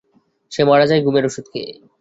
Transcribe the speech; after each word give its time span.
সে 0.51 0.61
মারা 0.63 0.85
যায় 0.85 1.01
ঘুমের 1.05 1.23
অষুধ 1.25 1.45
খেয়ে। 1.53 1.71